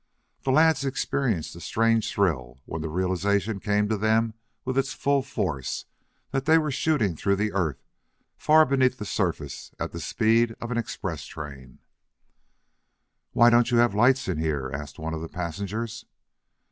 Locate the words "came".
3.59-3.87